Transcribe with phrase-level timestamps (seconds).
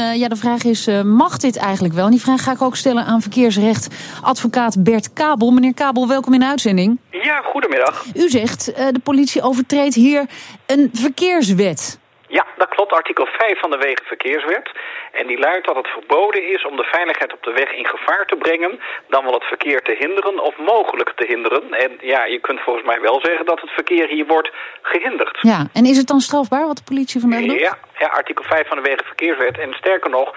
[0.00, 2.04] Uh, ja, de vraag is, uh, mag dit eigenlijk wel?
[2.04, 5.50] En die vraag ga ik ook stellen aan verkeersrechtadvocaat Bert Kabel.
[5.50, 6.98] Meneer Kabel, welkom in de uitzending.
[7.10, 8.04] Ja, goedemiddag.
[8.14, 10.26] U zegt, uh, de politie overtreedt hier
[10.66, 11.98] een verkeerswet.
[12.28, 12.92] Ja, dat klopt.
[12.92, 14.68] Artikel 5 van de Wegenverkeerswet.
[15.12, 18.24] En die luidt dat het verboden is om de veiligheid op de weg in gevaar
[18.26, 18.72] te brengen...
[19.08, 21.64] dan wel het verkeer te hinderen of mogelijk te hinderen.
[21.84, 24.50] En ja, je kunt volgens mij wel zeggen dat het verkeer hier wordt
[24.82, 25.38] gehinderd.
[25.40, 27.66] Ja, en is het dan strafbaar wat de politie vandaag doet?
[27.68, 29.58] Ja, ja artikel 5 van de Wegenverkeerswet.
[29.58, 30.28] En sterker nog,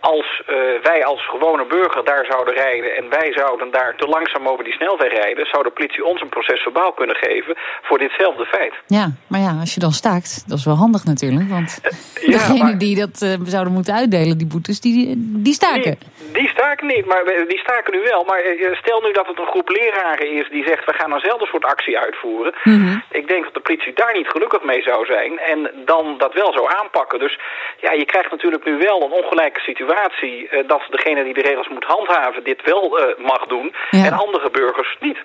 [0.00, 0.56] als uh,
[0.90, 2.96] wij als gewone burger daar zouden rijden...
[2.96, 5.46] en wij zouden daar te langzaam over die snelweg rijden...
[5.46, 8.74] zou de politie ons een proces verbaal kunnen geven voor ditzelfde feit.
[8.86, 11.48] Ja, maar ja, als je dan staakt, dat is wel handig natuurlijk.
[11.48, 11.65] Want
[12.26, 12.78] ja, degene maar...
[12.78, 15.14] die dat uh, zouden moeten uitdelen, die boetes, die,
[15.46, 15.98] die staken.
[15.98, 18.24] Die, die staken niet, maar die staken nu wel.
[18.24, 18.40] Maar
[18.82, 20.84] stel nu dat het een groep leraren is die zegt...
[20.84, 22.54] we gaan eenzelfde soort actie uitvoeren.
[22.62, 23.02] Mm -hmm.
[23.10, 25.38] Ik denk dat de politie daar niet gelukkig mee zou zijn...
[25.38, 27.18] en dan dat wel zou aanpakken.
[27.18, 27.38] Dus
[27.80, 31.68] ja, je krijgt natuurlijk nu wel een ongelijke situatie uh, dat degene die de regels
[31.68, 34.04] moet handhaven dit wel uh, mag doen ja.
[34.04, 35.18] en andere burgers niet.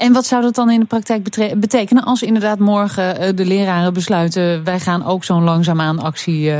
[0.00, 1.22] En wat zou dat dan in de praktijk
[1.56, 4.64] betekenen als inderdaad morgen uh, de leraren besluiten...
[4.64, 6.52] wij gaan ook zo'n langzaamaan actie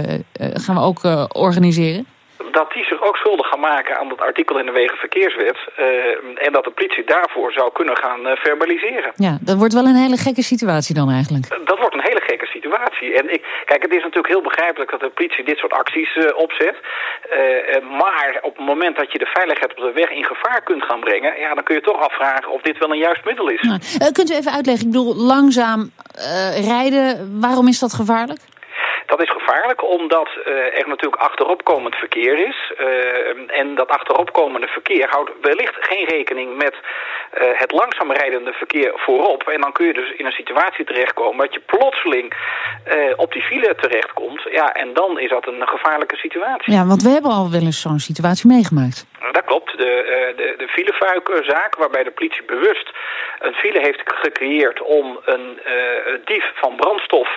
[0.65, 1.01] gaan we ook
[1.33, 2.07] organiseren?
[2.53, 5.59] dat die zich ook schuldig gaan maken aan dat artikel in de Wegenverkeerswet.
[5.79, 9.13] Uh, en dat de politie daarvoor zou kunnen gaan uh, verbaliseren.
[9.17, 11.45] Ja, dat wordt wel een hele gekke situatie dan eigenlijk.
[11.53, 12.47] Uh, dat wordt een hele gekke
[13.15, 16.77] En ik, kijk, het is natuurlijk heel begrijpelijk dat de politie dit soort acties opzet.
[17.91, 21.01] maar op het moment dat je de veiligheid op de weg in gevaar kunt gaan
[21.01, 21.39] brengen...
[21.39, 23.63] Ja, dan kun je toch afvragen of dit wel een juist middel is.
[23.63, 25.91] Nou, kunt u even uitleggen, ik bedoel, langzaam
[26.55, 28.41] rijden, waarom is dat gevaarlijk?
[29.13, 32.73] Dat is gevaarlijk omdat uh, er natuurlijk achteropkomend verkeer is.
[32.81, 36.75] Uh, en dat achteropkomende verkeer houdt wellicht geen rekening met
[37.33, 39.43] het langzaam rijdende verkeer voorop.
[39.43, 42.35] En dan kun je dus in een situatie terechtkomen dat je plotseling
[43.17, 44.43] op die file terechtkomt.
[44.51, 46.73] Ja, en dan is dat een gevaarlijke situatie.
[46.73, 49.07] Ja, want we hebben al wel eens zo'n situatie meegemaakt.
[49.33, 49.77] Dat klopt.
[49.77, 52.91] De, de, de filefuikzaak waarbij de politie bewust
[53.39, 55.61] een file heeft gecreëerd om een
[56.25, 57.29] dief van brandstof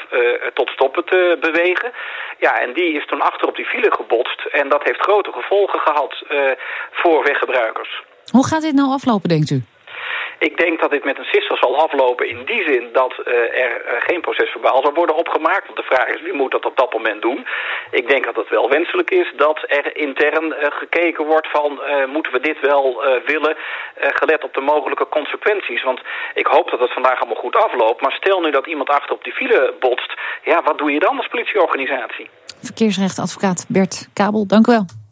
[0.53, 1.91] tot stoppen te bewegen
[2.45, 4.45] ja, en die is toen achter op die file gebotst.
[4.51, 6.51] En dat heeft grote gevolgen gehad uh,
[6.91, 8.03] voor weggebruikers.
[8.31, 9.61] Hoe gaat dit nou aflopen, denkt u?
[10.49, 13.33] Ik denk dat dit met een sisser zal aflopen in die zin dat uh,
[13.65, 15.65] er uh, geen procesverbaal zal worden opgemaakt.
[15.65, 17.45] Want de vraag is wie moet dat op dat moment doen.
[17.91, 21.81] Ik denk dat het wel wenselijk is dat er intern uh, gekeken wordt van
[22.15, 23.55] moeten we dit wel willen
[23.95, 25.83] gelet op de mogelijke consequenties.
[25.83, 25.99] Want
[26.33, 28.01] ik hoop dat het vandaag allemaal goed afloopt.
[28.01, 30.13] Maar stel nu dat iemand achter op die file botst.
[30.43, 32.29] Ja, wat doe je dan als politieorganisatie?
[32.61, 35.01] Verkeersrechtadvocaat Bert Kabel, dank u wel.